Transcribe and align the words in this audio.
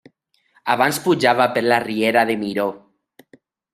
Abans 0.75 0.99
pujava 1.03 1.47
per 1.57 1.63
la 1.67 1.79
Riera 1.85 2.25
de 2.31 2.39
Miró. 2.45 2.67